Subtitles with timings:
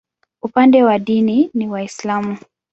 [0.41, 2.37] Upande wa dini ni Waislamu.